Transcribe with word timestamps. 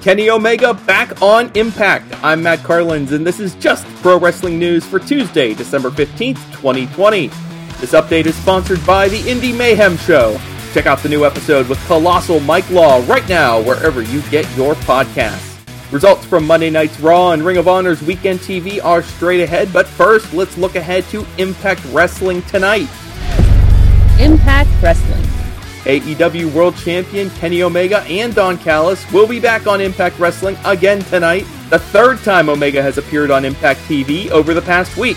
Kenny 0.00 0.30
Omega 0.30 0.72
back 0.72 1.20
on 1.20 1.50
Impact. 1.54 2.06
I'm 2.24 2.42
Matt 2.42 2.60
Carlins, 2.60 3.12
and 3.12 3.26
this 3.26 3.38
is 3.38 3.54
just 3.56 3.86
pro 3.96 4.18
wrestling 4.18 4.58
news 4.58 4.82
for 4.82 4.98
Tuesday, 4.98 5.52
December 5.52 5.90
15th, 5.90 6.42
2020. 6.52 7.26
This 7.26 7.92
update 7.92 8.24
is 8.24 8.34
sponsored 8.34 8.84
by 8.86 9.08
the 9.08 9.18
Indie 9.18 9.54
Mayhem 9.54 9.98
Show. 9.98 10.40
Check 10.72 10.86
out 10.86 11.00
the 11.00 11.10
new 11.10 11.26
episode 11.26 11.68
with 11.68 11.78
Colossal 11.86 12.40
Mike 12.40 12.68
Law 12.70 13.04
right 13.06 13.28
now, 13.28 13.60
wherever 13.60 14.00
you 14.00 14.22
get 14.30 14.50
your 14.56 14.74
podcasts. 14.74 15.60
Results 15.92 16.24
from 16.24 16.46
Monday 16.46 16.70
Night's 16.70 16.98
Raw 17.00 17.32
and 17.32 17.44
Ring 17.44 17.58
of 17.58 17.68
Honor's 17.68 18.00
Weekend 18.00 18.40
TV 18.40 18.82
are 18.82 19.02
straight 19.02 19.42
ahead, 19.42 19.70
but 19.70 19.86
first, 19.86 20.32
let's 20.32 20.56
look 20.56 20.76
ahead 20.76 21.04
to 21.10 21.26
Impact 21.36 21.84
Wrestling 21.86 22.40
tonight. 22.42 22.88
Impact 24.18 24.70
Wrestling. 24.80 25.39
AEW 25.84 26.52
World 26.52 26.76
Champion 26.76 27.30
Kenny 27.30 27.62
Omega 27.62 28.00
and 28.02 28.34
Don 28.34 28.58
Callis 28.58 29.10
will 29.12 29.26
be 29.26 29.40
back 29.40 29.66
on 29.66 29.80
Impact 29.80 30.18
Wrestling 30.18 30.56
again 30.64 31.00
tonight, 31.04 31.46
the 31.70 31.78
third 31.78 32.18
time 32.18 32.48
Omega 32.50 32.82
has 32.82 32.98
appeared 32.98 33.30
on 33.30 33.44
Impact 33.44 33.80
TV 33.80 34.28
over 34.30 34.52
the 34.52 34.60
past 34.60 34.96
week. 34.98 35.16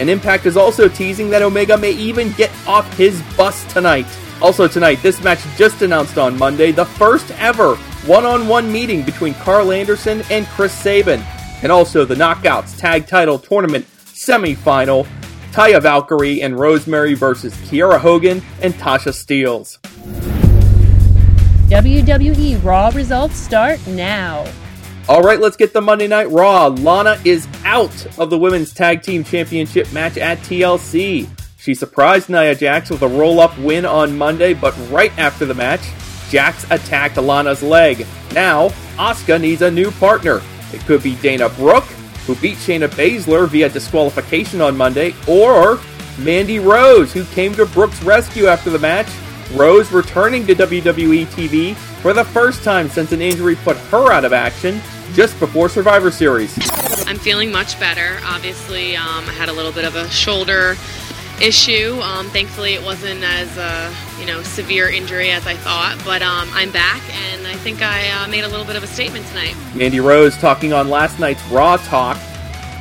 And 0.00 0.10
Impact 0.10 0.46
is 0.46 0.56
also 0.56 0.88
teasing 0.88 1.30
that 1.30 1.42
Omega 1.42 1.76
may 1.76 1.92
even 1.92 2.32
get 2.32 2.50
off 2.66 2.92
his 2.96 3.22
bus 3.36 3.64
tonight. 3.72 4.06
Also 4.40 4.66
tonight, 4.66 5.00
this 5.02 5.22
match 5.22 5.40
just 5.56 5.82
announced 5.82 6.18
on 6.18 6.36
Monday, 6.36 6.72
the 6.72 6.84
first 6.84 7.30
ever 7.38 7.76
one-on-one 8.06 8.72
meeting 8.72 9.02
between 9.02 9.34
Karl 9.34 9.70
Anderson 9.70 10.22
and 10.30 10.46
Chris 10.46 10.72
Sabin. 10.72 11.22
And 11.62 11.70
also 11.70 12.04
the 12.04 12.16
Knockouts 12.16 12.76
Tag 12.76 13.06
Title 13.06 13.38
Tournament 13.38 13.86
semi-final 14.06 15.06
Taya 15.52 15.82
Valkyrie 15.82 16.40
and 16.40 16.58
Rosemary 16.58 17.12
versus 17.12 17.54
Kiera 17.68 18.00
Hogan 18.00 18.40
and 18.62 18.72
Tasha 18.74 19.12
Steelz. 19.12 19.78
WWE 21.68 22.64
Raw 22.64 22.90
results 22.94 23.36
start 23.36 23.86
now. 23.86 24.46
All 25.08 25.20
right, 25.20 25.38
let's 25.38 25.56
get 25.56 25.74
the 25.74 25.82
Monday 25.82 26.06
Night 26.08 26.30
Raw. 26.30 26.68
Lana 26.68 27.20
is 27.24 27.46
out 27.64 28.06
of 28.18 28.30
the 28.30 28.38
Women's 28.38 28.72
Tag 28.72 29.02
Team 29.02 29.24
Championship 29.24 29.92
match 29.92 30.16
at 30.16 30.38
TLC. 30.38 31.28
She 31.58 31.74
surprised 31.74 32.30
Nia 32.30 32.54
Jax 32.54 32.88
with 32.88 33.02
a 33.02 33.08
roll 33.08 33.38
up 33.38 33.56
win 33.58 33.84
on 33.84 34.16
Monday, 34.16 34.54
but 34.54 34.74
right 34.90 35.16
after 35.18 35.44
the 35.44 35.54
match, 35.54 35.82
Jax 36.30 36.64
attacked 36.70 37.18
Lana's 37.18 37.62
leg. 37.62 38.06
Now, 38.32 38.68
Asuka 38.96 39.38
needs 39.38 39.60
a 39.60 39.70
new 39.70 39.90
partner. 39.90 40.40
It 40.72 40.80
could 40.86 41.02
be 41.02 41.14
Dana 41.16 41.50
Brooke, 41.50 41.88
who 42.26 42.34
beat 42.36 42.58
Shayna 42.58 42.88
Baszler 42.88 43.48
via 43.48 43.68
disqualification 43.68 44.60
on 44.60 44.76
Monday, 44.76 45.14
or 45.28 45.80
Mandy 46.18 46.58
Rose, 46.58 47.12
who 47.12 47.24
came 47.26 47.54
to 47.54 47.66
Brooks' 47.66 48.02
rescue 48.02 48.46
after 48.46 48.70
the 48.70 48.78
match 48.78 49.08
Rose 49.54 49.92
returning 49.92 50.46
to 50.46 50.54
WWE 50.54 51.26
TV 51.26 51.74
for 51.74 52.12
the 52.12 52.24
first 52.24 52.64
time 52.64 52.88
since 52.88 53.12
an 53.12 53.20
injury 53.20 53.56
put 53.56 53.76
her 53.76 54.10
out 54.10 54.24
of 54.24 54.32
action 54.32 54.80
just 55.12 55.38
before 55.38 55.68
Survivor 55.68 56.10
Series. 56.10 56.56
I'm 57.06 57.18
feeling 57.18 57.52
much 57.52 57.78
better. 57.78 58.18
Obviously, 58.24 58.96
um, 58.96 59.28
I 59.28 59.32
had 59.32 59.50
a 59.50 59.52
little 59.52 59.72
bit 59.72 59.84
of 59.84 59.94
a 59.94 60.08
shoulder 60.08 60.76
issue. 61.40 62.00
Um, 62.02 62.28
thankfully, 62.30 62.74
it 62.74 62.82
wasn't 62.82 63.22
as 63.22 63.56
uh, 63.56 63.94
you 64.20 64.26
know 64.26 64.42
severe 64.42 64.88
injury 64.88 65.30
as 65.30 65.46
I 65.46 65.54
thought, 65.54 66.00
but 66.04 66.22
um, 66.22 66.48
I'm 66.52 66.70
back, 66.70 67.02
and 67.14 67.46
I 67.46 67.54
think 67.54 67.82
I 67.82 68.08
uh, 68.10 68.28
made 68.28 68.44
a 68.44 68.48
little 68.48 68.66
bit 68.66 68.76
of 68.76 68.82
a 68.82 68.86
statement 68.86 69.26
tonight. 69.26 69.54
Mandy 69.74 70.00
Rose 70.00 70.36
talking 70.36 70.72
on 70.72 70.88
last 70.88 71.18
night's 71.18 71.44
Raw 71.48 71.76
Talk. 71.76 72.18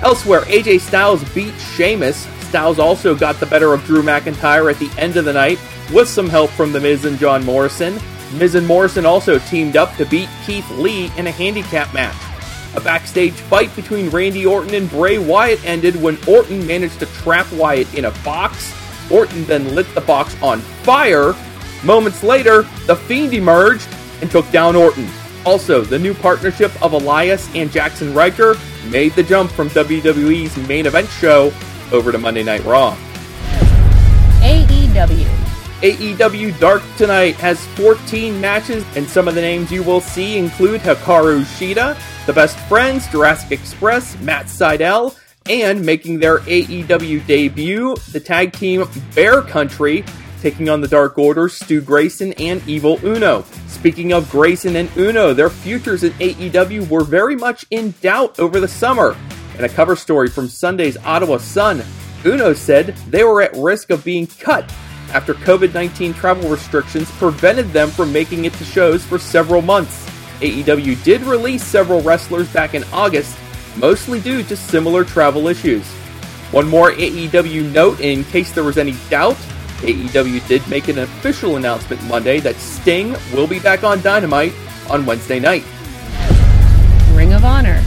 Elsewhere, 0.01 0.41
AJ 0.41 0.81
Styles 0.81 1.23
beat 1.33 1.53
Sheamus. 1.75 2.27
Styles 2.49 2.79
also 2.79 3.15
got 3.15 3.39
the 3.39 3.45
better 3.45 3.73
of 3.73 3.83
Drew 3.85 4.01
McIntyre 4.01 4.71
at 4.71 4.79
the 4.79 4.91
end 4.97 5.15
of 5.15 5.25
the 5.25 5.33
night 5.33 5.59
with 5.93 6.07
some 6.07 6.27
help 6.27 6.49
from 6.51 6.71
The 6.71 6.79
Miz 6.79 7.05
and 7.05 7.17
John 7.19 7.45
Morrison. 7.45 7.99
Miz 8.33 8.55
and 8.55 8.65
Morrison 8.65 9.05
also 9.05 9.39
teamed 9.39 9.77
up 9.77 9.95
to 9.97 10.05
beat 10.05 10.29
Keith 10.45 10.69
Lee 10.71 11.11
in 11.17 11.27
a 11.27 11.31
handicap 11.31 11.93
match. 11.93 12.15
A 12.75 12.81
backstage 12.81 13.33
fight 13.33 13.75
between 13.75 14.09
Randy 14.09 14.45
Orton 14.45 14.73
and 14.73 14.89
Bray 14.89 15.17
Wyatt 15.17 15.63
ended 15.65 16.01
when 16.01 16.17
Orton 16.27 16.65
managed 16.65 16.99
to 16.99 17.05
trap 17.07 17.51
Wyatt 17.51 17.93
in 17.93 18.05
a 18.05 18.11
box. 18.23 18.73
Orton 19.11 19.43
then 19.45 19.75
lit 19.75 19.93
the 19.93 20.01
box 20.01 20.35
on 20.41 20.59
fire. 20.59 21.33
Moments 21.83 22.23
later, 22.23 22.61
The 22.85 22.95
Fiend 22.95 23.33
emerged 23.33 23.87
and 24.21 24.31
took 24.31 24.49
down 24.51 24.75
Orton. 24.75 25.09
Also, 25.45 25.81
the 25.81 25.99
new 25.99 26.13
partnership 26.13 26.71
of 26.81 26.93
Elias 26.93 27.49
and 27.55 27.69
Jaxson 27.69 28.15
Ryker 28.15 28.55
made 28.89 29.13
the 29.13 29.23
jump 29.23 29.51
from 29.51 29.69
WWE's 29.69 30.55
main 30.67 30.85
event 30.85 31.09
show 31.09 31.51
over 31.91 32.11
to 32.11 32.17
Monday 32.17 32.43
Night 32.43 32.63
Raw. 32.63 32.95
AEW. 34.41 35.50
AEW 35.81 36.59
Dark 36.59 36.83
tonight 36.95 37.33
has 37.37 37.65
14 37.69 38.39
matches, 38.39 38.85
and 38.95 39.09
some 39.09 39.27
of 39.27 39.33
the 39.33 39.41
names 39.41 39.71
you 39.71 39.81
will 39.81 39.99
see 39.99 40.37
include 40.37 40.79
Hikaru 40.81 41.41
Shida, 41.41 41.97
The 42.27 42.33
Best 42.33 42.59
Friends, 42.67 43.07
Jurassic 43.07 43.51
Express, 43.51 44.15
Matt 44.19 44.45
Sydal, 44.45 45.17
and 45.49 45.83
making 45.83 46.19
their 46.19 46.37
AEW 46.41 47.25
debut, 47.25 47.95
the 48.11 48.19
tag 48.19 48.53
team 48.53 48.87
Bear 49.15 49.41
Country, 49.41 50.05
taking 50.39 50.69
on 50.69 50.81
the 50.81 50.87
Dark 50.87 51.17
Order, 51.17 51.49
Stu 51.49 51.81
Grayson, 51.81 52.33
and 52.33 52.61
Evil 52.67 52.99
Uno. 53.03 53.43
Speaking 53.65 54.13
of 54.13 54.29
Grayson 54.29 54.75
and 54.75 54.95
Uno, 54.95 55.33
their 55.33 55.49
futures 55.49 56.03
in 56.03 56.11
AEW 56.13 56.89
were 56.89 57.03
very 57.03 57.35
much 57.35 57.65
in 57.71 57.95
doubt 58.01 58.39
over 58.39 58.59
the 58.59 58.67
summer. 58.67 59.17
In 59.57 59.63
a 59.63 59.69
cover 59.69 59.95
story 59.95 60.29
from 60.29 60.47
Sunday's 60.47 60.97
Ottawa 60.97 61.37
Sun, 61.37 61.83
Uno 62.23 62.53
said 62.53 62.95
they 63.09 63.23
were 63.23 63.41
at 63.41 63.55
risk 63.55 63.89
of 63.89 64.03
being 64.03 64.27
cut 64.27 64.71
after 65.11 65.33
COVID 65.33 65.73
19 65.73 66.13
travel 66.13 66.49
restrictions 66.49 67.09
prevented 67.11 67.71
them 67.71 67.89
from 67.89 68.11
making 68.11 68.45
it 68.45 68.53
to 68.53 68.65
shows 68.65 69.03
for 69.03 69.19
several 69.19 69.61
months. 69.61 70.05
AEW 70.39 71.01
did 71.03 71.21
release 71.21 71.63
several 71.63 72.01
wrestlers 72.01 72.51
back 72.51 72.73
in 72.73 72.83
August, 72.91 73.37
mostly 73.77 74.19
due 74.19 74.43
to 74.43 74.55
similar 74.55 75.03
travel 75.03 75.47
issues. 75.47 75.87
One 76.51 76.67
more 76.67 76.91
AEW 76.91 77.71
note 77.71 77.99
in 77.99 78.23
case 78.25 78.51
there 78.51 78.63
was 78.63 78.77
any 78.77 78.95
doubt 79.09 79.37
AEW 79.81 80.47
did 80.47 80.67
make 80.67 80.89
an 80.89 80.99
official 80.99 81.57
announcement 81.57 82.03
Monday 82.03 82.39
that 82.41 82.55
Sting 82.57 83.15
will 83.33 83.47
be 83.47 83.59
back 83.59 83.83
on 83.83 83.99
Dynamite 84.01 84.53
on 84.89 85.07
Wednesday 85.07 85.39
night. 85.39 85.63
Ring 87.13 87.33
of 87.33 87.43
Honor. 87.43 87.81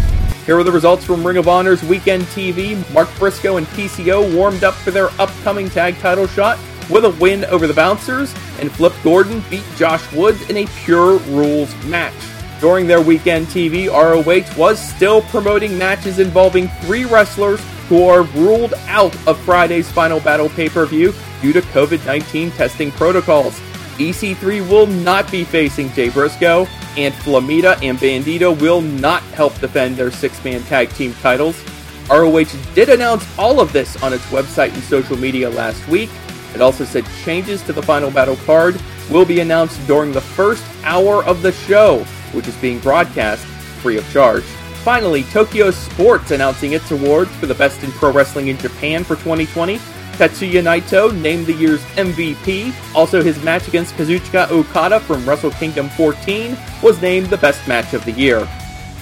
Here 0.45 0.59
are 0.59 0.65
the 0.65 0.73
results 0.73 1.05
from 1.05 1.25
Ring 1.25 1.37
of 1.37 1.47
Honor's 1.47 1.85
Weekend 1.85 2.25
TV. 2.25 2.75
Mark 2.93 3.09
Briscoe 3.17 3.59
and 3.59 3.67
PCO 3.69 4.35
warmed 4.35 4.65
up 4.65 4.75
for 4.75 4.91
their 4.91 5.09
upcoming 5.21 5.71
tag 5.71 5.97
title 5.99 6.27
shot 6.27 6.59
with 6.91 7.05
a 7.05 7.11
win 7.11 7.45
over 7.47 7.67
the 7.67 7.75
Bouncers, 7.75 8.35
and 8.61 8.71
Flip 8.73 8.93
Gordon 9.03 9.43
beat 9.51 9.65
Josh 9.77 10.11
Woods 10.13 10.49
in 10.49 10.57
a 10.59 10.67
pure 10.85 11.19
rules 11.19 11.75
match. 11.85 12.15
During 12.61 12.87
their 12.87 13.01
weekend 13.01 13.47
TV, 13.49 13.89
ROH 13.89 14.59
was 14.59 14.79
still 14.79 15.23
promoting 15.23 15.77
matches 15.77 16.19
involving 16.19 16.69
three 16.83 17.05
wrestlers 17.05 17.61
who 17.89 18.09
are 18.09 18.23
ruled 18.23 18.75
out 18.87 19.15
of 19.27 19.39
Friday's 19.41 19.91
Final 19.91 20.21
Battle 20.21 20.49
pay 20.49 20.69
per 20.69 20.87
view 20.87 21.13
due 21.43 21.53
to 21.53 21.61
COVID 21.61 22.05
19 22.07 22.51
testing 22.53 22.91
protocols. 22.93 23.61
EC3 23.99 24.69
will 24.69 24.87
not 24.87 25.31
be 25.31 25.45
facing 25.45 25.93
Jay 25.93 26.09
Briscoe, 26.09 26.67
and 26.97 27.15
Flamita 27.15 27.81
and 27.83 27.99
Bandito 27.99 28.59
will 28.61 28.81
not 28.81 29.23
help 29.35 29.59
defend 29.61 29.97
their 29.97 30.11
six 30.11 30.43
man 30.45 30.63
tag 30.65 30.91
team 30.91 31.15
titles. 31.21 31.63
ROH 32.11 32.45
did 32.75 32.89
announce 32.89 33.27
all 33.39 33.61
of 33.61 33.73
this 33.73 34.03
on 34.03 34.13
its 34.13 34.25
website 34.27 34.73
and 34.75 34.83
social 34.85 35.17
media 35.17 35.49
last 35.51 35.87
week, 35.89 36.11
it 36.55 36.61
also 36.61 36.85
said 36.85 37.05
changes 37.25 37.63
to 37.63 37.73
the 37.73 37.83
Final 37.83 38.11
Battle 38.11 38.37
card 38.47 38.81
will 39.11 39.25
be 39.25 39.41
announced 39.41 39.85
during 39.87 40.13
the 40.13 40.21
first 40.21 40.65
hour 40.83 41.25
of 41.25 41.43
the 41.43 41.53
show, 41.53 42.05
which 42.33 42.49
is 42.49 42.57
being 42.57 42.79
broadcast 42.79 43.45
free 43.45 43.99
of 43.99 44.11
charge. 44.11 44.45
Finally, 44.85 45.25
Tokyo 45.25 45.71
Sports 45.71 46.31
announcing 46.31 46.73
its 46.73 46.91
awards 46.91 47.31
for 47.37 47.47
the 47.47 47.55
best 47.55 47.83
in 47.83 47.91
pro 47.93 48.13
wrestling 48.13 48.49
in 48.49 48.59
Japan 48.59 49.03
for 49.03 49.17
2020. 49.17 49.79
Tetsuya 50.15 50.63
Naito 50.63 51.13
named 51.21 51.47
the 51.47 51.55
year's 51.55 51.83
MVP. 51.97 52.73
Also, 52.95 53.23
his 53.23 53.43
match 53.43 53.67
against 53.67 53.95
Kazuchika 53.97 54.49
Okada 54.51 55.01
from 55.01 55.29
Wrestle 55.29 55.51
Kingdom 55.53 55.89
14 55.91 56.57
was 56.83 57.01
named 57.03 57.27
the 57.27 57.37
best 57.37 57.67
match 57.67 57.95
of 57.95 58.05
the 58.05 58.13
year. 58.13 58.49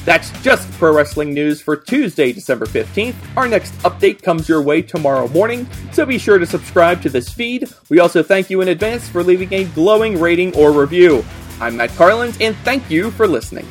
That's 0.05 0.31
just 0.43 0.71
pro 0.73 0.95
wrestling 0.95 1.33
news 1.33 1.61
for 1.61 1.77
Tuesday, 1.77 2.33
December 2.33 2.67
15th. 2.67 3.15
Our 3.37 3.47
next 3.47 3.73
update 3.83 4.23
comes 4.23 4.49
your 4.49 4.61
way 4.61 4.83
tomorrow 4.83 5.29
morning, 5.29 5.69
so 5.93 6.05
be 6.05 6.19
sure 6.19 6.39
to 6.39 6.47
subscribe 6.47 7.01
to 7.03 7.09
this 7.09 7.33
feed. 7.33 7.69
We 7.89 8.01
also 8.01 8.23
thank 8.23 8.51
you 8.51 8.61
in 8.63 8.69
advance 8.69 9.09
for 9.09 9.23
leaving 9.23 9.53
a 9.53 9.65
glowing 9.65 10.19
rating 10.19 10.55
or 10.57 10.73
review. 10.73 11.25
I'm 11.61 11.77
Matt 11.77 11.91
Carlins, 11.91 12.37
and 12.41 12.57
thank 12.59 12.91
you 12.91 13.13
for 13.13 13.29
listening. 13.29 13.67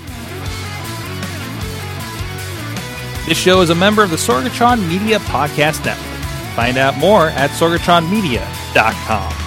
This 3.27 3.37
show 3.37 3.61
is 3.61 3.69
a 3.69 3.75
member 3.75 4.01
of 4.03 4.09
the 4.09 4.15
Sorgatron 4.15 4.87
Media 4.87 5.19
Podcast 5.19 5.83
Network. 5.85 6.07
Find 6.55 6.77
out 6.77 6.97
more 6.97 7.27
at 7.29 7.49
sorgatronmedia.com. 7.51 9.40